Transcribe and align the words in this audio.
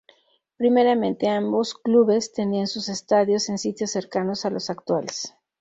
Primeramente, 0.57 1.29
ambos 1.29 1.75
clubes 1.75 2.33
tenían 2.33 2.65
sus 2.65 2.89
estadios 2.89 3.49
en 3.49 3.59
sitios 3.59 3.91
cercanos 3.91 4.45
a 4.45 4.49
los 4.49 4.71
actuales. 4.71 5.35